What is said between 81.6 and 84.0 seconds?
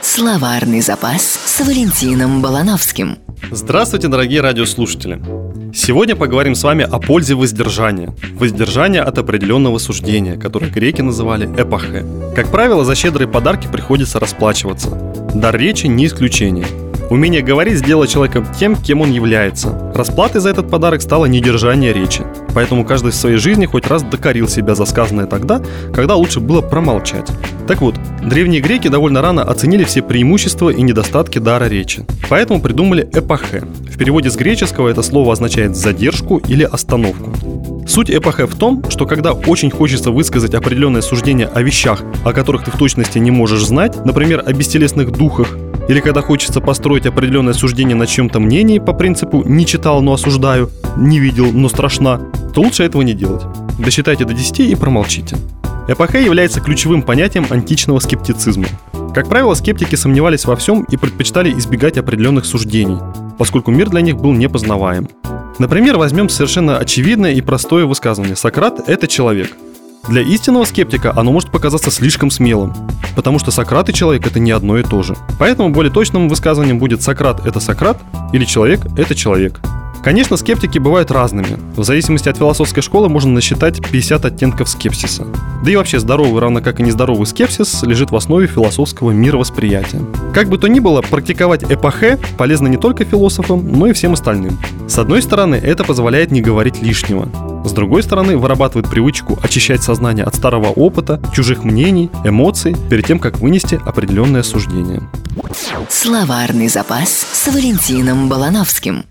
В зависимости от философской школы можно насчитать